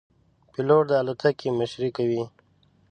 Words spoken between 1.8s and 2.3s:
کوي.